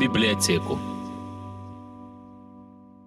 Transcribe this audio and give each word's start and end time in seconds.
библиотеку. 0.00 0.78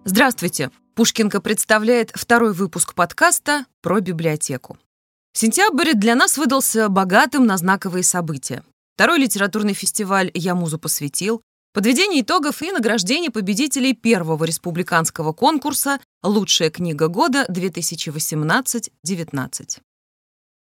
Здравствуйте! 0.04 0.70
Пушкинка 0.94 1.40
представляет 1.40 2.12
второй 2.14 2.52
выпуск 2.52 2.94
подкаста 2.94 3.66
про 3.82 3.98
библиотеку. 3.98 4.78
Сентябрь 5.32 5.94
для 5.94 6.14
нас 6.14 6.38
выдался 6.38 6.88
богатым 6.88 7.46
на 7.46 7.56
знаковые 7.56 8.04
события. 8.04 8.62
Второй 8.94 9.18
литературный 9.18 9.74
фестиваль 9.74 10.30
«Я 10.34 10.54
музу 10.54 10.78
посвятил», 10.78 11.42
подведение 11.72 12.22
итогов 12.22 12.62
и 12.62 12.70
награждение 12.70 13.32
победителей 13.32 13.94
первого 13.94 14.44
республиканского 14.44 15.32
конкурса 15.32 15.98
«Лучшая 16.22 16.70
книга 16.70 17.08
года 17.08 17.44
2018-19». 17.50 19.80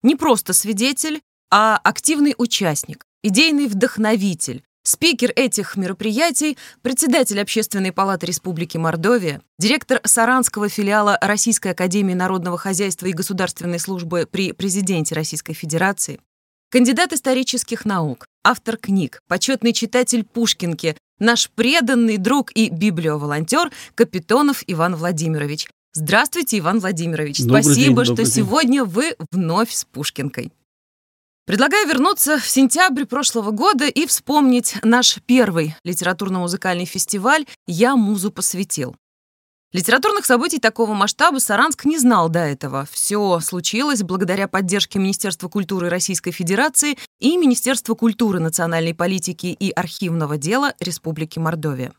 Не 0.02 0.14
просто 0.14 0.52
свидетель, 0.52 1.22
а 1.50 1.80
активный 1.82 2.34
участник, 2.36 3.02
идейный 3.22 3.66
вдохновитель, 3.66 4.62
Спикер 4.88 5.34
этих 5.36 5.76
мероприятий, 5.76 6.56
председатель 6.80 7.38
Общественной 7.38 7.92
палаты 7.92 8.24
Республики 8.24 8.78
Мордовия, 8.78 9.42
директор 9.58 10.00
Саранского 10.02 10.70
филиала 10.70 11.18
Российской 11.20 11.72
академии 11.72 12.14
народного 12.14 12.56
хозяйства 12.56 13.04
и 13.04 13.12
государственной 13.12 13.80
службы 13.80 14.26
при 14.30 14.52
президенте 14.52 15.14
Российской 15.14 15.52
Федерации, 15.52 16.20
кандидат 16.70 17.12
исторических 17.12 17.84
наук, 17.84 18.24
автор 18.42 18.78
книг, 18.78 19.20
почетный 19.28 19.74
читатель 19.74 20.24
Пушкинки, 20.24 20.96
наш 21.18 21.50
преданный 21.50 22.16
друг 22.16 22.50
и 22.52 22.70
библиоволонтер 22.70 23.70
Капитонов 23.94 24.62
Иван 24.66 24.96
Владимирович. 24.96 25.68
Здравствуйте, 25.92 26.60
Иван 26.60 26.80
Владимирович. 26.80 27.40
Добрый 27.40 27.62
Спасибо, 27.62 28.06
день, 28.06 28.14
что 28.14 28.24
день. 28.24 28.32
сегодня 28.32 28.84
вы 28.84 29.16
вновь 29.32 29.70
с 29.70 29.84
Пушкинкой. 29.84 30.50
Предлагаю 31.48 31.88
вернуться 31.88 32.38
в 32.38 32.46
сентябрь 32.46 33.06
прошлого 33.06 33.52
года 33.52 33.86
и 33.86 34.04
вспомнить 34.04 34.76
наш 34.82 35.18
первый 35.24 35.74
литературно-музыкальный 35.82 36.84
фестиваль 36.84 37.46
«Я 37.66 37.96
музу 37.96 38.30
посвятил». 38.30 38.94
Литературных 39.72 40.26
событий 40.26 40.58
такого 40.58 40.92
масштаба 40.92 41.38
Саранск 41.38 41.86
не 41.86 41.96
знал 41.96 42.28
до 42.28 42.40
этого. 42.40 42.86
Все 42.92 43.40
случилось 43.40 44.02
благодаря 44.02 44.46
поддержке 44.46 44.98
Министерства 44.98 45.48
культуры 45.48 45.88
Российской 45.88 46.32
Федерации 46.32 46.98
и 47.18 47.38
Министерства 47.38 47.94
культуры, 47.94 48.40
национальной 48.40 48.92
политики 48.92 49.46
и 49.46 49.70
архивного 49.70 50.36
дела 50.36 50.74
Республики 50.80 51.38
Мордовия. 51.38 51.94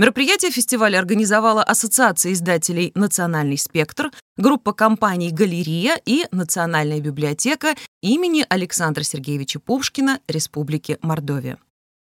Мероприятие 0.00 0.50
фестиваля 0.50 0.98
организовала 0.98 1.62
Ассоциация 1.62 2.32
издателей 2.32 2.90
«Национальный 2.94 3.58
спектр», 3.58 4.10
группа 4.38 4.72
компаний 4.72 5.30
«Галерея» 5.30 6.00
и 6.06 6.24
Национальная 6.30 7.00
библиотека 7.02 7.74
имени 8.00 8.46
Александра 8.48 9.02
Сергеевича 9.02 9.60
Пушкина 9.60 10.20
Республики 10.26 10.96
Мордовия. 11.02 11.58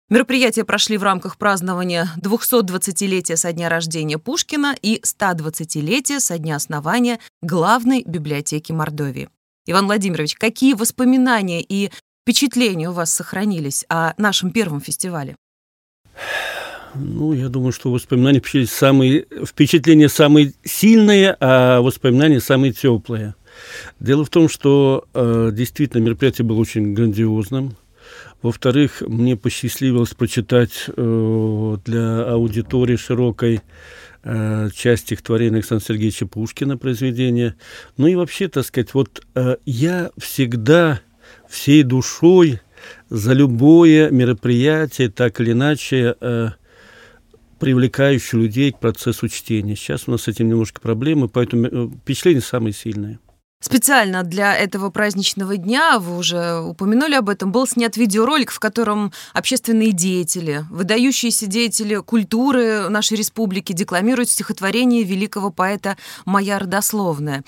Мероприятия 0.09 0.63
прошли 0.63 0.95
в 0.97 1.03
рамках 1.03 1.37
празднования 1.37 2.09
220-летия 2.21 3.35
со 3.35 3.51
дня 3.51 3.67
рождения 3.67 4.17
Пушкина 4.17 4.77
и 4.81 5.01
120-летия 5.01 6.21
со 6.21 6.37
дня 6.37 6.55
основания 6.55 7.19
главной 7.41 8.03
библиотеки 8.05 8.71
Мордовии. 8.71 9.27
Иван 9.65 9.87
Владимирович, 9.87 10.35
какие 10.35 10.73
воспоминания 10.73 11.61
и 11.61 11.91
впечатления 12.21 12.91
у 12.91 12.93
вас 12.93 13.13
сохранились 13.13 13.83
о 13.89 14.13
нашем 14.15 14.51
первом 14.51 14.79
фестивале? 14.79 15.35
Ну, 16.95 17.33
я 17.33 17.49
думаю, 17.49 17.71
что 17.71 17.91
воспоминания 17.91 18.39
впечатления 18.39 18.67
самые, 18.67 19.25
впечатления 19.45 20.09
самые 20.09 20.53
сильные, 20.63 21.35
а 21.39 21.81
воспоминания 21.81 22.39
самые 22.39 22.73
теплые. 22.73 23.35
Дело 23.99 24.25
в 24.25 24.29
том, 24.29 24.49
что 24.49 25.05
э, 25.13 25.51
действительно 25.53 26.01
мероприятие 26.01 26.45
было 26.45 26.59
очень 26.59 26.93
грандиозным. 26.93 27.75
Во-вторых, 28.41 29.01
мне 29.01 29.35
посчастливилось 29.35 30.13
прочитать 30.13 30.85
э, 30.87 31.77
для 31.85 32.23
аудитории 32.23 32.95
широкой 32.95 33.61
э, 34.23 34.69
часть 34.73 35.03
стихотворения 35.03 35.55
Александра 35.57 35.85
Сергеевича 35.85 36.25
Пушкина 36.25 36.77
произведения. 36.77 37.55
Ну 37.97 38.07
и 38.07 38.15
вообще, 38.15 38.47
так 38.47 38.65
сказать, 38.65 38.93
вот 38.93 39.21
э, 39.35 39.57
я 39.65 40.11
всегда 40.17 41.01
всей 41.49 41.83
душой 41.83 42.61
за 43.09 43.33
любое 43.33 44.09
мероприятие, 44.09 45.09
так 45.09 45.41
или 45.41 45.51
иначе, 45.51 46.15
э, 46.19 46.51
привлекающее 47.59 48.41
людей 48.41 48.71
к 48.71 48.79
процессу 48.79 49.27
чтения. 49.27 49.75
Сейчас 49.75 50.07
у 50.07 50.11
нас 50.11 50.23
с 50.23 50.27
этим 50.27 50.47
немножко 50.47 50.79
проблемы, 50.81 51.27
поэтому 51.27 51.67
э, 51.67 51.89
впечатления 52.01 52.41
самые 52.41 52.73
сильные. 52.73 53.19
Специально 53.61 54.23
для 54.23 54.55
этого 54.55 54.89
праздничного 54.89 55.57
дня, 55.57 55.99
вы 55.99 56.17
уже 56.17 56.61
упомянули 56.61 57.15
об 57.15 57.27
этом, 57.27 57.51
был 57.51 57.67
снят 57.67 57.97
видеоролик, 57.97 58.51
в 58.51 58.59
котором 58.59 59.11
общественные 59.33 59.91
деятели, 59.91 60.63
выдающиеся 60.69 61.45
деятели 61.45 61.97
культуры 61.97 62.87
нашей 62.87 63.17
республики 63.17 63.73
декламируют 63.73 64.29
стихотворение 64.29 65.03
великого 65.03 65.51
поэта 65.51 65.97
«Моя 66.25 66.57
родословная». 66.57 67.43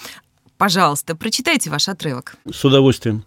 Пожалуйста, 0.57 1.15
прочитайте 1.15 1.69
ваш 1.69 1.87
отрывок. 1.87 2.35
С 2.51 2.63
удовольствием. 2.65 3.23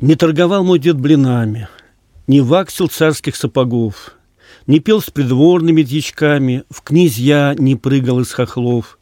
Не 0.00 0.14
торговал 0.14 0.62
мой 0.62 0.78
дед 0.78 0.96
блинами, 0.96 1.68
не 2.28 2.40
ваксил 2.40 2.86
царских 2.86 3.34
сапогов, 3.34 4.14
не 4.68 4.80
пел 4.80 5.00
с 5.00 5.10
придворными 5.10 5.82
дьячками, 5.82 6.62
в 6.70 6.82
князья 6.82 7.56
не 7.58 7.74
прыгал 7.74 8.20
из 8.20 8.30
хохлов, 8.30 8.98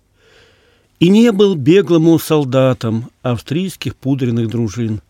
и 1.01 1.11
не 1.11 1.33
был 1.33 1.57
беглому 1.57 2.19
солдатом 2.19 3.11
австрийских 3.21 3.97
пудренных 3.97 4.49
дружин. 4.49 5.03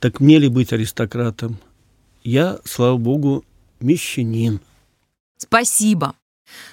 Так 0.00 0.18
мне 0.18 0.38
ли 0.38 0.48
быть 0.48 0.72
аристократом? 0.72 1.58
Я, 2.24 2.58
слава 2.64 2.96
богу, 2.96 3.44
мещанин. 3.80 4.60
Спасибо. 5.36 6.14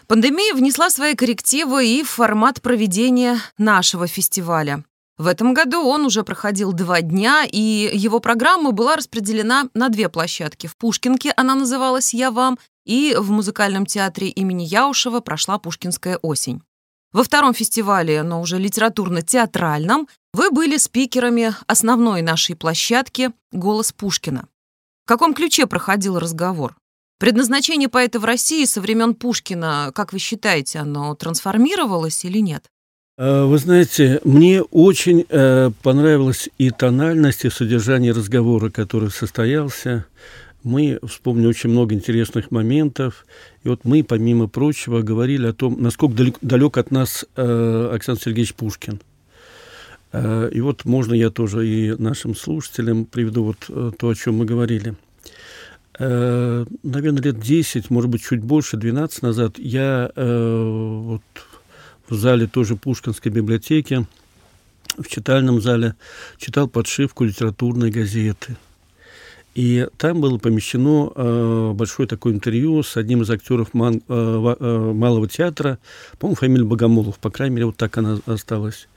Пандемия 0.08 0.56
внесла 0.56 0.90
свои 0.90 1.14
коррективы 1.14 1.86
и 1.88 2.04
в 2.04 2.10
формат 2.10 2.62
проведения 2.62 3.38
нашего 3.58 4.08
фестиваля. 4.08 4.84
В 5.18 5.28
этом 5.28 5.54
году 5.54 5.82
он 5.82 6.06
уже 6.06 6.24
проходил 6.24 6.72
два 6.72 7.02
дня, 7.02 7.44
и 7.44 7.90
его 7.94 8.22
программа 8.22 8.72
была 8.72 8.96
распределена 8.96 9.68
на 9.74 9.90
две 9.90 10.08
площадки. 10.08 10.68
В 10.68 10.78
Пушкинке 10.78 11.34
она 11.36 11.56
называлась 11.56 12.14
«Я 12.14 12.32
вам», 12.32 12.58
и 12.90 13.16
в 13.16 13.30
музыкальном 13.30 13.86
театре 13.86 14.30
имени 14.30 14.64
Яушева 14.64 15.20
прошла 15.20 15.60
«Пушкинская 15.60 16.18
осень». 16.18 16.64
Во 17.14 17.24
втором 17.24 17.54
фестивале, 17.54 18.24
но 18.24 18.42
уже 18.42 18.58
литературно-театральном, 18.58 20.08
вы 20.34 20.50
были 20.50 20.78
спикерами 20.78 21.54
основной 21.68 22.24
нашей 22.24 22.56
площадки 22.56 23.30
«Голос 23.52 23.92
Пушкина». 23.92 24.48
В 25.06 25.08
каком 25.08 25.36
ключе 25.36 25.68
проходил 25.68 26.18
разговор? 26.18 26.76
Предназначение 27.20 27.90
поэта 27.90 28.20
в 28.20 28.26
России 28.26 28.66
со 28.66 28.82
времен 28.82 29.14
Пушкина, 29.14 29.92
как 29.94 30.12
вы 30.12 30.18
считаете, 30.18 30.80
оно 30.80 31.14
трансформировалось 31.14 32.26
или 32.26 32.40
нет? 32.40 32.66
Э, 33.20 33.44
Вы 33.44 33.60
знаете, 33.60 34.20
мне 34.24 34.64
очень 34.64 35.26
э, 35.30 35.70
понравилась 35.84 36.50
и 36.58 36.72
тональность, 36.72 37.46
и 37.46 37.52
содержание 37.52 38.14
разговора, 38.14 38.72
который 38.72 39.12
состоялся. 39.12 40.06
Мы 40.64 41.00
вспомнили 41.08 41.48
очень 41.48 41.70
много 41.70 41.96
интересных 41.96 42.52
моментов. 42.52 43.26
И 43.64 43.70
вот 43.70 43.86
мы, 43.86 44.04
помимо 44.04 44.48
прочего, 44.48 45.02
говорили 45.02 45.48
о 45.48 45.54
том, 45.54 45.82
насколько 45.82 46.16
далек, 46.16 46.38
далек 46.42 46.78
от 46.78 46.92
нас 46.92 47.26
э, 47.36 47.90
Александр 47.92 48.22
Сергеевич 48.22 48.54
Пушкин. 48.56 49.00
Э, 50.12 50.50
и 50.52 50.60
вот 50.60 50.84
можно 50.84 51.14
я 51.14 51.30
тоже 51.30 51.68
и 51.68 51.96
нашим 52.02 52.36
слушателям 52.36 53.06
приведу 53.06 53.44
вот 53.46 53.66
э, 53.70 53.92
то, 53.98 54.10
о 54.10 54.16
чем 54.16 54.36
мы 54.36 54.46
говорили. 54.46 54.96
Э, 55.98 56.66
наверное, 56.84 57.22
лет 57.22 57.40
10, 57.40 57.90
может 57.90 58.10
быть, 58.10 58.24
чуть 58.24 58.42
больше, 58.42 58.78
12 58.78 59.22
назад 59.22 59.60
я 59.60 60.12
э, 60.16 61.02
вот 61.04 61.22
в 62.10 62.16
зале 62.16 62.48
тоже 62.48 62.76
Пушкинской 62.76 63.32
библиотеки, 63.32 64.06
в 64.98 65.08
читальном 65.08 65.62
зале, 65.62 65.96
читал 66.38 66.68
подшивку 66.68 67.24
литературной 67.24 67.92
газеты. 67.92 68.58
И 69.60 69.90
там 69.98 70.22
было 70.22 70.38
помещено 70.38 71.12
э, 71.14 71.72
большое 71.76 72.08
такое 72.08 72.32
интервью 72.32 72.82
с 72.82 72.96
одним 72.96 73.24
из 73.24 73.30
актеров 73.30 73.74
ман, 73.74 74.02
э, 74.08 74.56
э, 74.58 74.94
Малого 74.94 75.28
театра, 75.28 75.80
по-моему, 76.18 76.38
фамилия 76.38 76.64
Богомолов, 76.64 77.20
по 77.20 77.30
крайней 77.30 77.56
мере, 77.56 77.66
вот 77.66 77.76
так 77.76 77.98
она 77.98 78.20
осталась. 78.26 78.88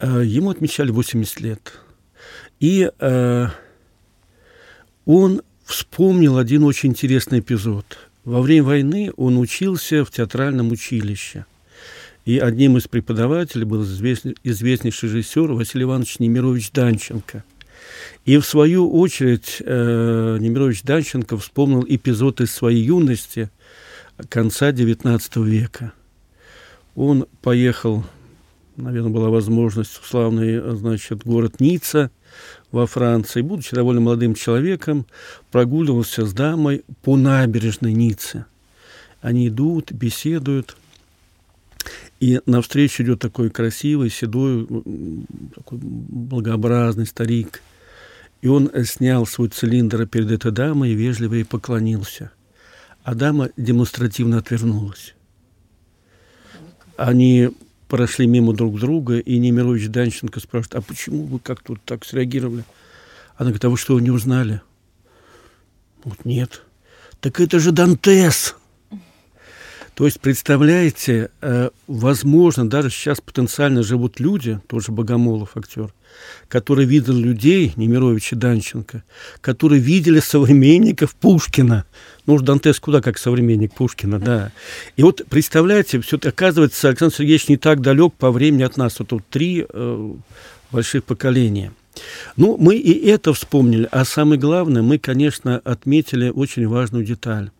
Э, 0.00 0.24
ему 0.24 0.50
отмечали 0.50 0.90
80 0.90 1.40
лет. 1.40 1.74
И 2.58 2.90
э, 2.98 3.46
он 5.04 5.42
вспомнил 5.64 6.36
один 6.36 6.64
очень 6.64 6.88
интересный 6.88 7.38
эпизод. 7.38 7.96
Во 8.24 8.42
время 8.42 8.64
войны 8.64 9.12
он 9.16 9.38
учился 9.38 10.04
в 10.04 10.10
театральном 10.10 10.72
училище– 10.72 11.46
и 12.24 12.40
одним 12.40 12.76
из 12.76 12.88
преподавателей 12.88 13.64
был 13.64 13.84
известный, 13.84 14.34
известнейший 14.42 15.10
режиссер 15.10 15.52
Василий 15.52 15.84
Иванович 15.84 16.18
Немирович 16.18 16.72
Данченко. 16.72 17.44
И 18.26 18.38
в 18.38 18.44
свою 18.44 18.92
очередь 18.92 19.62
э, 19.64 20.36
Немирович 20.40 20.82
Данченко 20.82 21.38
вспомнил 21.38 21.86
эпизод 21.88 22.40
из 22.40 22.52
своей 22.52 22.82
юности 22.82 23.50
конца 24.28 24.72
XIX 24.72 25.44
века. 25.44 25.92
Он 26.94 27.26
поехал 27.40 28.04
наверное, 28.76 29.10
была 29.10 29.30
возможность 29.30 29.98
в 30.00 30.06
славный, 30.06 30.76
значит, 30.76 31.24
город 31.24 31.60
Ницца 31.60 32.10
во 32.70 32.86
Франции. 32.86 33.40
Будучи 33.40 33.74
довольно 33.74 34.00
молодым 34.00 34.34
человеком, 34.34 35.06
прогуливался 35.50 36.26
с 36.26 36.32
дамой 36.32 36.84
по 37.02 37.16
набережной 37.16 37.92
Ниццы. 37.92 38.44
Они 39.20 39.48
идут, 39.48 39.92
беседуют, 39.92 40.76
и 42.20 42.40
навстречу 42.46 43.02
идет 43.02 43.20
такой 43.20 43.50
красивый, 43.50 44.10
седой, 44.10 44.66
такой 45.54 45.78
благообразный 45.78 47.06
старик. 47.06 47.62
И 48.46 48.48
он 48.48 48.70
снял 48.84 49.26
свой 49.26 49.48
цилиндр 49.48 50.06
перед 50.06 50.30
этой 50.30 50.52
дамой 50.52 50.92
и 50.92 50.94
вежливо 50.94 51.34
ей 51.34 51.44
поклонился. 51.44 52.30
А 53.02 53.16
дама 53.16 53.50
демонстративно 53.56 54.38
отвернулась. 54.38 55.16
Они 56.96 57.50
прошли 57.88 58.28
мимо 58.28 58.52
друг 58.52 58.78
друга, 58.78 59.18
и 59.18 59.36
Немирович 59.38 59.88
Данченко 59.88 60.38
спрашивает, 60.38 60.76
а 60.76 60.80
почему 60.80 61.24
вы 61.24 61.40
как 61.40 61.60
тут 61.60 61.82
так 61.84 62.04
среагировали? 62.04 62.62
Она 63.34 63.48
говорит, 63.48 63.64
а 63.64 63.68
вы 63.68 63.76
что, 63.76 63.98
не 63.98 64.12
узнали? 64.12 64.60
Вот 66.04 66.24
нет. 66.24 66.62
Так 67.18 67.40
это 67.40 67.58
же 67.58 67.72
Дантес! 67.72 68.54
То 69.96 70.04
есть, 70.04 70.20
представляете, 70.20 71.30
э, 71.40 71.70
возможно, 71.86 72.68
даже 72.68 72.90
сейчас 72.90 73.22
потенциально 73.22 73.82
живут 73.82 74.20
люди, 74.20 74.60
тоже 74.66 74.92
Богомолов 74.92 75.56
актер, 75.56 75.90
которые 76.48 76.86
видели 76.86 77.16
людей, 77.16 77.72
Немировича 77.76 78.36
Данченко, 78.36 79.04
которые 79.40 79.80
видели 79.80 80.20
современников 80.20 81.14
Пушкина. 81.14 81.86
Ну 82.26 82.34
уж 82.34 82.42
Дантес 82.42 82.78
куда 82.78 83.00
как 83.00 83.16
современник 83.16 83.72
Пушкина, 83.72 84.18
да. 84.18 84.52
И 84.96 85.02
вот 85.02 85.22
представляете, 85.30 86.02
все 86.02 86.18
оказывается, 86.22 86.88
Александр 86.90 87.14
Сергеевич 87.14 87.48
не 87.48 87.56
так 87.56 87.80
далек 87.80 88.12
по 88.12 88.30
времени 88.30 88.64
от 88.64 88.76
нас. 88.76 88.98
Вот 88.98 89.08
тут 89.08 89.26
три 89.30 89.64
э, 89.66 90.12
больших 90.72 91.04
поколения. 91.04 91.72
Ну, 92.36 92.58
мы 92.60 92.76
и 92.76 93.08
это 93.08 93.32
вспомнили, 93.32 93.88
а 93.90 94.04
самое 94.04 94.38
главное, 94.38 94.82
мы, 94.82 94.98
конечно, 94.98 95.56
отметили 95.64 96.28
очень 96.28 96.68
важную 96.68 97.02
деталь 97.02 97.50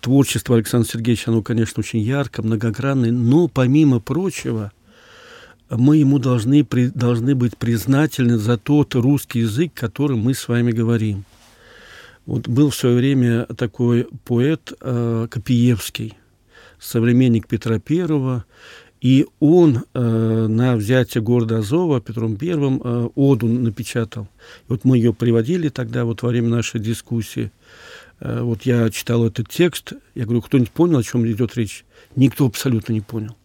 творчество 0.00 0.56
Александра 0.56 0.88
Сергеевича, 0.88 1.30
оно, 1.30 1.42
конечно, 1.42 1.80
очень 1.80 2.00
ярко, 2.00 2.42
многогранное, 2.42 3.12
но, 3.12 3.48
помимо 3.48 4.00
прочего, 4.00 4.72
мы 5.70 5.98
ему 5.98 6.18
должны, 6.18 6.66
должны 6.94 7.34
быть 7.34 7.56
признательны 7.56 8.38
за 8.38 8.56
тот 8.56 8.94
русский 8.94 9.40
язык, 9.40 9.72
которым 9.74 10.20
мы 10.20 10.34
с 10.34 10.48
вами 10.48 10.72
говорим. 10.72 11.24
Вот 12.26 12.48
был 12.48 12.70
в 12.70 12.74
свое 12.74 12.96
время 12.96 13.46
такой 13.46 14.06
поэт 14.24 14.72
э, 14.80 15.28
Копиевский, 15.30 16.14
современник 16.78 17.46
Петра 17.46 17.78
Первого, 17.78 18.44
и 19.00 19.26
он 19.38 19.84
э, 19.94 20.46
на 20.48 20.76
взятие 20.76 21.22
города 21.22 21.58
Азова 21.58 22.00
Петром 22.00 22.36
Первым 22.36 22.80
э, 22.82 23.08
оду 23.14 23.46
напечатал. 23.46 24.24
И 24.24 24.72
вот 24.72 24.84
мы 24.84 24.96
ее 24.96 25.14
приводили 25.14 25.68
тогда, 25.68 26.04
вот 26.04 26.22
во 26.22 26.30
время 26.30 26.48
нашей 26.48 26.80
дискуссии. 26.80 27.52
Вот 28.20 28.62
я 28.62 28.90
читал 28.90 29.26
этот 29.26 29.48
текст, 29.48 29.92
я 30.14 30.24
говорю, 30.24 30.42
кто-нибудь 30.42 30.72
понял, 30.72 30.98
о 30.98 31.02
чем 31.02 31.26
идет 31.26 31.56
речь? 31.56 31.84
Никто 32.16 32.46
абсолютно 32.46 32.92
не 32.92 33.00
понял. 33.00 33.36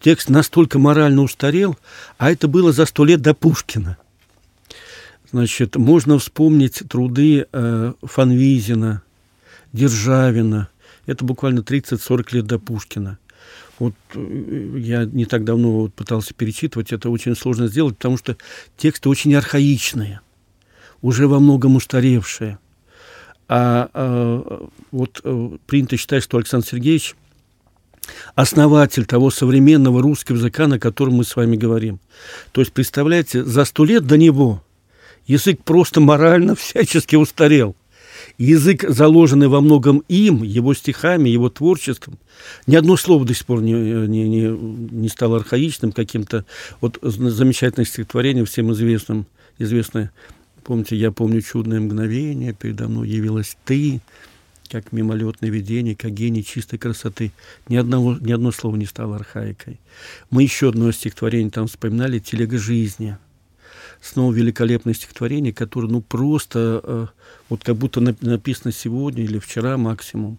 Текст 0.00 0.28
настолько 0.28 0.78
морально 0.78 1.22
устарел, 1.22 1.78
а 2.18 2.30
это 2.30 2.46
было 2.46 2.72
за 2.72 2.84
сто 2.84 3.06
лет 3.06 3.22
до 3.22 3.32
Пушкина. 3.32 3.96
Значит, 5.30 5.76
можно 5.76 6.18
вспомнить 6.18 6.82
труды 6.88 7.46
э, 7.50 7.92
Фанвизина, 8.02 9.02
Державина. 9.72 10.68
Это 11.06 11.24
буквально 11.24 11.60
30-40 11.60 12.26
лет 12.32 12.46
до 12.46 12.58
Пушкина. 12.58 13.18
Вот 13.78 13.94
э, 14.14 14.76
я 14.76 15.06
не 15.06 15.24
так 15.24 15.44
давно 15.44 15.72
вот 15.72 15.94
пытался 15.94 16.34
перечитывать, 16.34 16.92
это 16.92 17.10
очень 17.10 17.34
сложно 17.34 17.68
сделать, 17.68 17.96
потому 17.96 18.18
что 18.18 18.36
тексты 18.76 19.08
очень 19.08 19.34
архаичные, 19.34 20.20
уже 21.02 21.26
во 21.26 21.40
многом 21.40 21.76
устаревшие. 21.76 22.58
А, 23.48 23.90
а 23.92 24.66
вот 24.90 25.20
а, 25.24 25.56
принято 25.66 25.96
считать, 25.96 26.22
что 26.22 26.38
Александр 26.38 26.66
Сергеевич 26.66 27.14
основатель 28.34 29.06
того 29.06 29.30
современного 29.30 30.02
русского 30.02 30.36
языка, 30.36 30.66
на 30.66 30.78
котором 30.78 31.14
мы 31.14 31.24
с 31.24 31.36
вами 31.36 31.56
говорим. 31.56 32.00
То 32.52 32.60
есть, 32.60 32.72
представляете, 32.72 33.44
за 33.44 33.64
сто 33.64 33.84
лет 33.84 34.06
до 34.06 34.16
него 34.16 34.62
язык 35.26 35.62
просто 35.64 36.00
морально 36.00 36.54
всячески 36.56 37.16
устарел. 37.16 37.76
Язык, 38.38 38.84
заложенный 38.88 39.48
во 39.48 39.60
многом 39.60 40.02
им, 40.08 40.42
его 40.42 40.72
стихами, 40.74 41.28
его 41.28 41.50
творчеством, 41.50 42.18
ни 42.66 42.74
одно 42.74 42.96
слово 42.96 43.24
до 43.24 43.34
сих 43.34 43.44
пор 43.44 43.60
не, 43.60 43.72
не, 43.72 44.28
не, 44.28 44.48
не 44.48 45.08
стало 45.08 45.36
архаичным 45.36 45.92
каким-то. 45.92 46.44
Вот 46.80 46.98
замечательное 47.02 47.84
стихотворение, 47.84 48.44
всем 48.44 48.72
известным, 48.72 49.26
известное 49.58 50.10
Помните, 50.64 50.96
я 50.96 51.12
помню 51.12 51.42
чудное 51.42 51.78
мгновение, 51.78 52.54
передо 52.54 52.88
мной 52.88 53.08
явилась 53.08 53.56
ты, 53.66 54.00
как 54.70 54.92
мимолетное 54.92 55.50
видение, 55.50 55.94
как 55.94 56.12
гений 56.12 56.42
чистой 56.42 56.78
красоты. 56.78 57.32
Ни, 57.68 57.76
одного, 57.76 58.16
ни 58.18 58.32
одно 58.32 58.50
слово 58.50 58.76
не 58.76 58.86
стало 58.86 59.16
архаикой. 59.16 59.78
Мы 60.30 60.42
еще 60.42 60.70
одно 60.70 60.90
стихотворение 60.90 61.50
там 61.50 61.66
вспоминали 61.66 62.18
«Телега 62.18 62.58
жизни». 62.58 63.18
Снова 64.00 64.32
великолепное 64.32 64.94
стихотворение, 64.94 65.52
которое, 65.52 65.88
ну, 65.88 66.00
просто, 66.00 66.80
э, 66.82 67.06
вот 67.48 67.62
как 67.62 67.76
будто 67.76 68.00
написано 68.00 68.72
сегодня 68.72 69.22
или 69.22 69.38
вчера 69.38 69.78
максимум. 69.78 70.38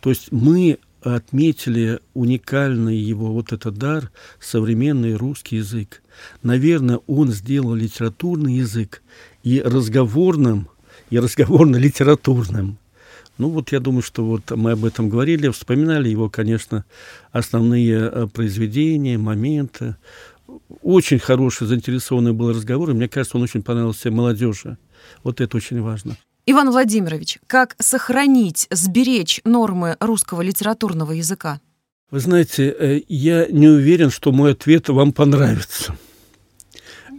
То 0.00 0.10
есть 0.10 0.32
мы 0.32 0.78
отметили 1.14 2.00
уникальный 2.14 2.96
его 2.96 3.32
вот 3.32 3.52
этот 3.52 3.76
дар, 3.76 4.10
современный 4.40 5.14
русский 5.14 5.56
язык. 5.56 6.02
Наверное, 6.42 7.00
он 7.06 7.30
сделал 7.30 7.74
литературный 7.74 8.54
язык 8.54 9.02
и 9.46 9.62
разговорным, 9.62 10.68
и 11.08 11.20
разговорно-литературным. 11.20 12.78
Ну 13.38 13.50
вот 13.50 13.70
я 13.70 13.78
думаю, 13.78 14.02
что 14.02 14.24
вот 14.24 14.50
мы 14.50 14.72
об 14.72 14.84
этом 14.84 15.08
говорили, 15.08 15.48
вспоминали 15.50 16.08
его, 16.08 16.28
конечно, 16.28 16.84
основные 17.30 18.10
э, 18.12 18.26
произведения, 18.26 19.18
моменты. 19.18 19.94
Очень 20.82 21.20
хороший, 21.20 21.68
заинтересованный 21.68 22.32
был 22.32 22.50
разговор, 22.50 22.90
и 22.90 22.94
мне 22.94 23.08
кажется, 23.08 23.36
он 23.36 23.44
очень 23.44 23.62
понравился 23.62 24.10
молодежи. 24.10 24.78
Вот 25.22 25.40
это 25.40 25.56
очень 25.56 25.80
важно. 25.80 26.16
Иван 26.46 26.70
Владимирович, 26.70 27.38
как 27.46 27.76
сохранить, 27.78 28.66
сберечь 28.72 29.40
нормы 29.44 29.96
русского 30.00 30.42
литературного 30.42 31.12
языка? 31.12 31.60
Вы 32.10 32.18
знаете, 32.18 32.74
э, 32.76 33.00
я 33.06 33.46
не 33.46 33.68
уверен, 33.68 34.10
что 34.10 34.32
мой 34.32 34.52
ответ 34.52 34.88
вам 34.88 35.12
понравится. 35.12 35.94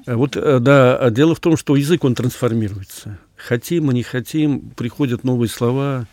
Э, 0.08 0.16
вот, 0.16 0.36
э, 0.36 0.60
да, 0.60 0.98
а 0.98 1.12
дело 1.12 1.36
в 1.36 1.40
том, 1.40 1.58
что 1.58 1.76
язык, 1.76 2.04
он 2.04 2.16
трансформируется. 2.16 3.20
Хотим 3.36 3.86
мы, 3.86 3.94
не 3.94 4.04
хотим, 4.04 4.72
приходят 4.72 5.24
новые 5.24 5.50
слова, 5.50 6.08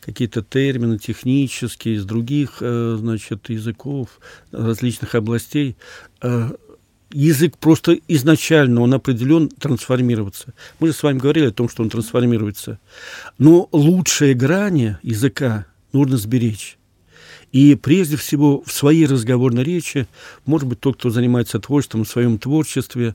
какие-то 0.00 0.42
термины 0.42 0.98
технические 0.98 1.96
из 1.96 2.04
других, 2.04 2.58
э, 2.60 2.96
значит, 2.98 3.50
языков, 3.50 4.20
различных 4.52 5.14
областей. 5.14 5.76
Язык 7.14 7.58
просто 7.58 7.98
изначально, 8.08 8.80
он 8.80 8.94
определен 8.94 9.48
трансформироваться. 9.50 10.54
Мы 10.80 10.88
же 10.88 10.92
с 10.94 11.02
вами 11.02 11.18
говорили 11.18 11.48
о 11.48 11.52
том, 11.52 11.68
что 11.68 11.82
он 11.82 11.90
трансформируется. 11.90 12.78
Но 13.36 13.68
лучшие 13.70 14.32
грани 14.32 14.96
языка 15.02 15.66
нужно 15.92 16.16
сберечь. 16.16 16.78
И 17.52 17.74
прежде 17.74 18.16
всего 18.16 18.62
в 18.64 18.72
своей 18.72 19.06
разговорной 19.06 19.62
речи, 19.62 20.08
может 20.46 20.66
быть, 20.66 20.80
тот, 20.80 20.96
кто 20.96 21.10
занимается 21.10 21.60
творчеством 21.60 22.04
в 22.04 22.08
своем 22.08 22.38
творчестве, 22.38 23.14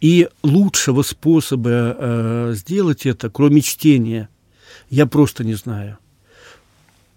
и 0.00 0.28
лучшего 0.42 1.02
способа 1.02 1.70
э, 1.70 2.52
сделать 2.56 3.04
это, 3.04 3.28
кроме 3.28 3.60
чтения, 3.60 4.30
я 4.88 5.06
просто 5.06 5.44
не 5.44 5.54
знаю. 5.54 5.98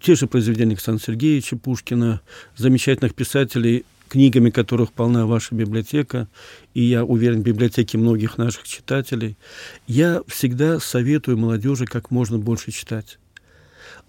Те 0.01 0.15
же 0.15 0.27
произведения 0.27 0.71
Александра 0.71 1.03
Сергеевича 1.03 1.55
Пушкина, 1.55 2.21
замечательных 2.57 3.15
писателей, 3.15 3.85
книгами 4.09 4.49
которых 4.49 4.91
полна 4.91 5.25
ваша 5.25 5.55
библиотека, 5.55 6.27
и 6.73 6.83
я 6.83 7.05
уверен, 7.05 7.41
библиотеки 7.41 7.95
многих 7.95 8.37
наших 8.37 8.67
читателей, 8.67 9.37
я 9.87 10.21
всегда 10.27 10.79
советую 10.79 11.37
молодежи 11.37 11.85
как 11.85 12.11
можно 12.11 12.37
больше 12.37 12.71
читать 12.71 13.19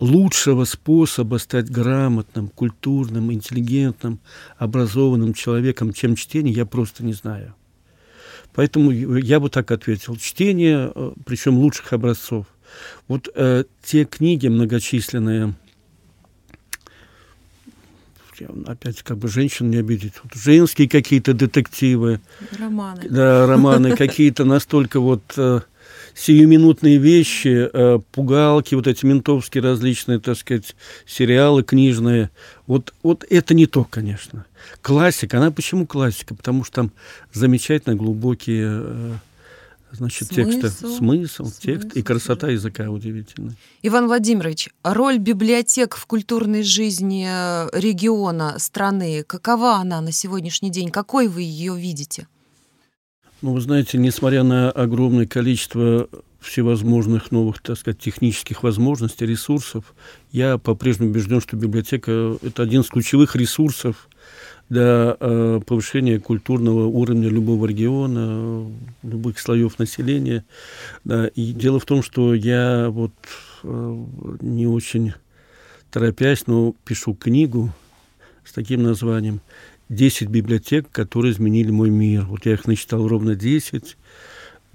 лучшего 0.00 0.64
способа 0.64 1.38
стать 1.38 1.70
грамотным, 1.70 2.48
культурным, 2.48 3.32
интеллигентным, 3.32 4.20
образованным 4.56 5.34
человеком, 5.34 5.92
чем 5.92 6.14
чтение, 6.14 6.54
я 6.54 6.66
просто 6.66 7.04
не 7.04 7.12
знаю. 7.12 7.54
Поэтому 8.54 8.90
я 8.90 9.40
бы 9.40 9.50
так 9.50 9.70
ответил. 9.70 10.16
Чтение, 10.16 10.90
э, 10.94 11.12
причем 11.24 11.58
лучших 11.58 11.92
образцов. 11.92 12.46
Вот 13.06 13.28
э, 13.34 13.64
те 13.82 14.04
книги 14.04 14.48
многочисленные, 14.48 15.54
опять 18.66 19.02
как 19.02 19.18
бы 19.18 19.28
женщин 19.28 19.70
не 19.70 19.78
обидеть, 19.78 20.14
вот 20.22 20.34
женские 20.34 20.88
какие-то 20.88 21.34
детективы, 21.34 22.20
романы, 22.58 23.08
да, 23.08 23.46
романы 23.46 23.96
какие-то 23.96 24.44
настолько 24.44 25.00
вот 25.00 25.22
э, 25.36 25.60
сиюминутные 26.18 26.98
вещи, 26.98 27.70
э, 27.72 28.00
пугалки, 28.10 28.74
вот 28.74 28.88
эти 28.88 29.06
ментовские 29.06 29.62
различные, 29.62 30.18
так 30.18 30.36
сказать, 30.36 30.74
сериалы 31.06 31.62
книжные. 31.62 32.30
Вот, 32.66 32.92
вот 33.02 33.24
это 33.30 33.54
не 33.54 33.66
то, 33.66 33.84
конечно. 33.84 34.44
Классика, 34.82 35.38
она 35.38 35.52
почему 35.52 35.86
классика? 35.86 36.34
Потому 36.34 36.64
что 36.64 36.74
там 36.74 36.92
замечательно 37.32 37.94
глубокие 37.94 38.66
э, 38.68 39.12
значит, 39.92 40.28
смысл, 40.28 40.50
текста, 40.50 40.70
смысл, 40.70 41.44
смысл 41.44 41.60
текст 41.60 41.92
и 41.96 42.02
красота 42.02 42.48
языка 42.48 42.90
удивительная. 42.90 43.54
Иван 43.82 44.08
Владимирович, 44.08 44.70
роль 44.82 45.18
библиотек 45.18 45.94
в 45.94 46.04
культурной 46.06 46.64
жизни 46.64 47.28
э, 47.30 47.68
региона, 47.72 48.56
страны, 48.58 49.22
какова 49.22 49.76
она 49.76 50.00
на 50.00 50.10
сегодняшний 50.10 50.70
день? 50.70 50.90
Какой 50.90 51.28
вы 51.28 51.42
ее 51.42 51.78
видите? 51.78 52.26
Ну, 53.40 53.52
вы 53.52 53.60
знаете, 53.60 53.98
несмотря 53.98 54.42
на 54.42 54.68
огромное 54.72 55.24
количество 55.24 56.08
всевозможных 56.40 57.30
новых, 57.30 57.62
так 57.62 57.78
сказать, 57.78 58.00
технических 58.00 58.64
возможностей, 58.64 59.26
ресурсов, 59.26 59.94
я 60.32 60.58
по-прежнему 60.58 61.10
убежден, 61.10 61.40
что 61.40 61.56
библиотека– 61.56 62.36
это 62.42 62.64
один 62.64 62.80
из 62.80 62.88
ключевых 62.88 63.36
ресурсов 63.36 64.08
для 64.68 65.16
э, 65.20 65.60
повышения 65.64 66.18
культурного 66.18 66.86
уровня 66.86 67.28
любого 67.28 67.66
региона, 67.66 68.68
любых 69.04 69.38
слоев 69.38 69.78
населения. 69.78 70.44
Да. 71.04 71.28
И 71.28 71.52
дело 71.52 71.78
в 71.78 71.84
том, 71.84 72.02
что 72.02 72.34
я 72.34 72.88
вот 72.90 73.12
э, 73.62 74.04
не 74.40 74.66
очень 74.66 75.14
торопясь, 75.92 76.48
но 76.48 76.74
пишу 76.84 77.14
книгу 77.14 77.72
с 78.44 78.52
таким 78.52 78.82
названием 78.82 79.40
10 79.88 80.28
библиотек, 80.28 80.90
которые 80.90 81.32
изменили 81.32 81.70
мой 81.70 81.90
мир. 81.90 82.24
Вот 82.24 82.46
я 82.46 82.54
их 82.54 82.66
насчитал 82.66 83.06
ровно 83.08 83.34
10. 83.34 83.96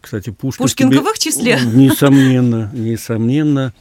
Кстати, 0.01 0.31
Пушкин... 0.31 0.63
Пушкин 0.63 0.89
тебе... 0.89 1.01
в 1.01 1.05
их 1.05 1.19
числе? 1.19 1.59
Несомненно, 1.73 2.69
несомненно. 2.73 3.73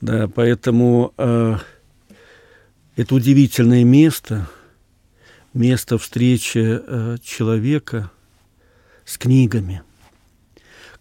Да, 0.00 0.28
поэтому 0.28 1.14
э, 1.16 1.56
это 2.96 3.14
удивительное 3.14 3.84
место, 3.84 4.48
место 5.54 5.96
встречи 5.96 6.58
э, 6.58 7.16
человека 7.22 8.10
с 9.04 9.16
книгами. 9.16 9.82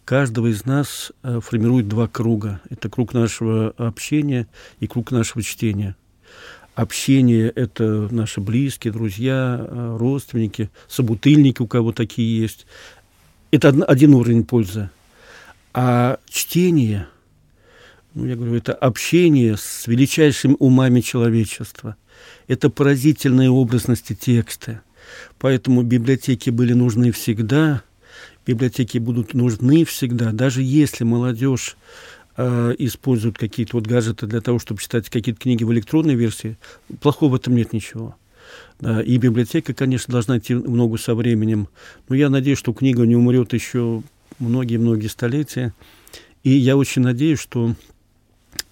Каждого 0.05 0.47
из 0.47 0.65
нас 0.65 1.11
э, 1.23 1.39
формирует 1.41 1.87
два 1.87 2.07
круга. 2.07 2.61
Это 2.69 2.89
круг 2.89 3.13
нашего 3.13 3.73
общения 3.77 4.47
и 4.79 4.87
круг 4.87 5.11
нашего 5.11 5.41
чтения– 5.41 5.95
общение– 6.75 7.49
это 7.55 8.07
наши 8.11 8.41
близкие, 8.41 8.93
друзья, 8.93 9.65
э, 9.67 9.97
родственники, 9.99 10.69
собутыльники, 10.87 11.61
у 11.61 11.67
кого 11.67 11.91
такие 11.91 12.39
есть. 12.39 12.65
Это 13.51 13.69
один 13.69 14.13
уровень 14.15 14.43
пользы. 14.43 14.89
А 15.73 16.19
чтение, 16.27 17.07
ну, 18.13 18.25
я 18.25 18.35
говорю, 18.35 18.55
это 18.55 18.73
общение 18.73 19.57
с 19.57 19.87
величайшими 19.87 20.55
умами 20.59 21.01
человечества. 21.01 21.95
Это 22.47 22.69
поразительные 22.69 23.49
образности 23.49 24.13
текста. 24.13 24.81
Поэтому 25.39 25.83
библиотеки 25.83 26.49
были 26.49 26.73
нужны 26.73 27.11
всегда, 27.11 27.83
библиотеки 28.45 28.97
будут 28.97 29.33
нужны 29.33 29.85
всегда, 29.85 30.31
даже 30.31 30.61
если 30.61 31.03
молодежь 31.03 31.77
э, 32.37 32.75
используют 32.77 33.37
какие-то 33.37 33.77
вот 33.77 33.87
гаджеты 33.87 34.27
для 34.27 34.41
того, 34.41 34.59
чтобы 34.59 34.81
читать 34.81 35.09
какие-то 35.09 35.41
книги 35.41 35.63
в 35.63 35.71
электронной 35.71 36.15
версии, 36.15 36.57
плохого 37.01 37.31
в 37.31 37.35
этом 37.35 37.55
нет 37.55 37.73
ничего. 37.73 38.15
И 39.05 39.17
библиотека, 39.17 39.73
конечно, 39.73 40.11
должна 40.11 40.37
идти 40.37 40.53
в 40.53 40.75
ногу 40.75 40.97
со 40.97 41.15
временем. 41.15 41.69
Но 42.09 42.15
я 42.15 42.29
надеюсь, 42.29 42.59
что 42.59 42.73
книга 42.73 43.03
не 43.03 43.15
умрет 43.15 43.53
еще 43.53 44.03
многие-многие 44.39 45.07
столетия. 45.07 45.73
И 46.43 46.49
я 46.49 46.75
очень 46.75 47.01
надеюсь, 47.01 47.39
что 47.39 47.75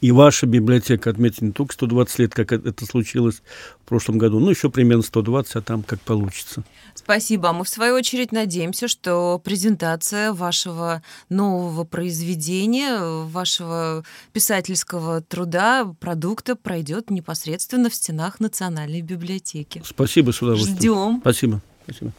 и 0.01 0.11
ваша 0.11 0.47
библиотека 0.47 1.11
отметит 1.11 1.41
не 1.41 1.51
только 1.51 1.73
120 1.73 2.19
лет, 2.19 2.33
как 2.33 2.51
это 2.51 2.85
случилось 2.85 3.43
в 3.83 3.87
прошлом 3.87 4.17
году, 4.17 4.39
но 4.39 4.49
еще 4.49 4.69
примерно 4.69 5.03
120, 5.03 5.55
а 5.55 5.61
там 5.61 5.83
как 5.83 6.01
получится. 6.01 6.63
Спасибо. 6.95 7.53
Мы, 7.53 7.63
в 7.63 7.69
свою 7.69 7.95
очередь, 7.95 8.31
надеемся, 8.31 8.87
что 8.87 9.39
презентация 9.43 10.33
вашего 10.33 11.03
нового 11.29 11.83
произведения, 11.83 12.99
вашего 13.25 14.03
писательского 14.33 15.21
труда, 15.21 15.93
продукта 15.99 16.55
пройдет 16.55 17.11
непосредственно 17.11 17.89
в 17.89 17.95
стенах 17.95 18.39
Национальной 18.39 19.01
библиотеки. 19.01 19.83
Спасибо, 19.85 20.31
с 20.31 20.41
удовольствием. 20.41 20.77
Ждем. 20.77 21.17
Спасибо. 21.21 21.61
Спасибо. 21.85 22.11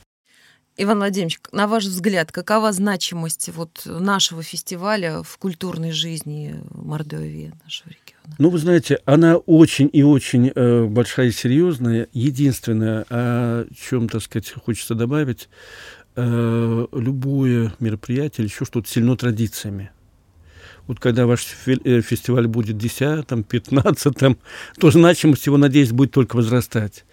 Иван 0.79 0.99
Владимирович, 0.99 1.39
на 1.53 1.67
ваш 1.67 1.85
взгляд, 1.85 2.33
какова 2.33 2.73
значимость 2.73 3.51
вот 3.55 3.83
нашего 3.85 4.43
фестиваля 4.43 5.23
в 5.23 5.37
культурной 5.37 5.93
жизни 5.93 6.55
Мордовии, 6.71 7.53
нашего 7.63 7.91
региона? 7.91 8.37
Ну, 8.39 8.49
вы 8.49 8.59
знаете, 8.59 8.99
она 9.05 9.37
очень 9.37 9.91
и 9.93 10.03
очень 10.03 10.51
э, 10.55 10.85
большая 10.87 11.29
и 11.29 11.33
серьезная. 11.33 12.09
Единственное, 12.15 13.05
о 13.11 13.67
чем, 13.79 14.09
так 14.09 14.23
сказать, 14.23 14.51
хочется 14.51 14.95
добавить, 14.95 15.51
э, 16.17 16.87
любое 16.93 17.75
мероприятие 17.79 18.47
еще 18.47 18.65
что-то 18.65 18.89
сильно 18.89 19.15
традициями. 19.15 19.91
Вот 20.87 21.01
когда 21.01 21.27
ваш 21.27 21.47
э, 21.67 22.01
фестиваль 22.01 22.47
будет 22.47 22.79
10 22.79 23.27
15 23.47 24.17
то 24.79 24.91
значимость 24.91 25.45
его, 25.45 25.59
надеюсь, 25.59 25.93
будет 25.93 26.13
только 26.13 26.37
возрастать. 26.37 27.05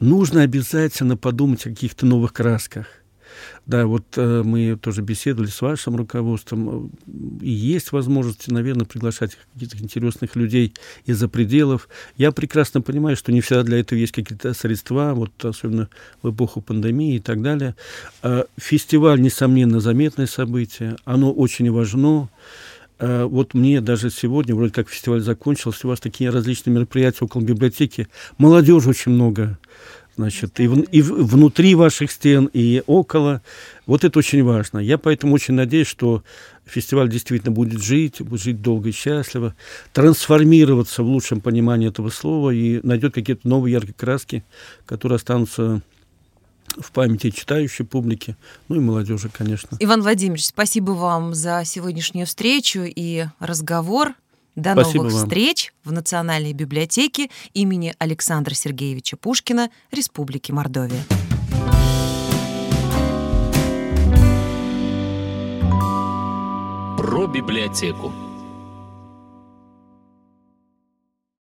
Нужно 0.00 0.42
обязательно 0.42 1.16
подумать 1.16 1.66
о 1.66 1.70
каких-то 1.70 2.04
новых 2.04 2.34
красках– 2.34 2.88
да, 3.66 3.86
вот 3.86 4.04
э, 4.16 4.42
мы 4.44 4.76
тоже 4.76 5.02
беседовали 5.02 5.48
с 5.48 5.60
вашим 5.60 5.96
руководством. 5.96 6.90
И 7.40 7.50
есть 7.50 7.92
возможность, 7.92 8.48
наверное, 8.48 8.86
приглашать 8.86 9.36
каких-то 9.54 9.78
интересных 9.78 10.36
людей 10.36 10.72
из-за 11.04 11.28
пределов. 11.28 11.88
Я 12.16 12.32
прекрасно 12.32 12.80
понимаю, 12.80 13.16
что 13.16 13.32
не 13.32 13.40
всегда 13.40 13.62
для 13.62 13.80
этого 13.80 13.98
есть 13.98 14.12
какие-то 14.12 14.54
средства, 14.54 15.12
вот 15.14 15.44
особенно 15.44 15.88
в 16.22 16.30
эпоху 16.30 16.60
пандемии 16.60 17.16
и 17.16 17.20
так 17.20 17.42
далее. 17.42 17.74
Э, 18.22 18.44
фестиваль, 18.56 19.20
несомненно, 19.20 19.80
заметное 19.80 20.26
событие. 20.26 20.96
Оно 21.04 21.32
очень 21.32 21.70
важно. 21.70 22.28
Э, 22.98 23.24
вот 23.24 23.54
мне 23.54 23.80
даже 23.80 24.10
сегодня, 24.10 24.54
вроде 24.54 24.72
как 24.72 24.88
фестиваль 24.88 25.20
закончился, 25.20 25.86
у 25.86 25.90
вас 25.90 26.00
такие 26.00 26.30
различные 26.30 26.74
мероприятия 26.74 27.24
около 27.24 27.42
библиотеки. 27.42 28.08
Молодежи 28.38 28.88
очень 28.88 29.12
много 29.12 29.58
значит, 30.16 30.58
и, 30.60 30.66
в, 30.66 30.80
и 30.80 31.02
внутри 31.02 31.74
ваших 31.74 32.10
стен, 32.10 32.50
и 32.52 32.82
около. 32.86 33.42
Вот 33.86 34.04
это 34.04 34.18
очень 34.18 34.42
важно. 34.42 34.78
Я 34.78 34.98
поэтому 34.98 35.34
очень 35.34 35.54
надеюсь, 35.54 35.86
что 35.86 36.22
фестиваль 36.64 37.08
действительно 37.08 37.52
будет 37.52 37.82
жить, 37.82 38.20
будет 38.20 38.42
жить 38.42 38.62
долго 38.62 38.88
и 38.88 38.92
счастливо, 38.92 39.54
трансформироваться 39.92 41.02
в 41.02 41.06
лучшем 41.06 41.40
понимании 41.40 41.88
этого 41.88 42.10
слова 42.10 42.50
и 42.50 42.80
найдет 42.82 43.14
какие-то 43.14 43.48
новые 43.48 43.72
яркие 43.72 43.94
краски, 43.94 44.44
которые 44.86 45.16
останутся 45.16 45.82
в 46.78 46.92
памяти 46.92 47.30
читающей 47.30 47.84
публики, 47.84 48.36
ну 48.68 48.76
и 48.76 48.80
молодежи, 48.80 49.30
конечно. 49.32 49.76
Иван 49.80 50.02
Владимирович, 50.02 50.46
спасибо 50.46 50.90
вам 50.90 51.34
за 51.34 51.62
сегодняшнюю 51.64 52.26
встречу 52.26 52.80
и 52.84 53.26
разговор. 53.38 54.14
До 54.56 54.72
Спасибо 54.72 55.04
новых 55.04 55.12
вам. 55.12 55.24
встреч 55.24 55.72
в 55.84 55.92
Национальной 55.92 56.54
библиотеке 56.54 57.28
имени 57.52 57.94
Александра 57.98 58.54
Сергеевича 58.54 59.18
Пушкина 59.18 59.70
Республики 59.92 60.50
Мордовия. 60.50 61.04
Про 66.96 67.26
библиотеку. 67.26 68.25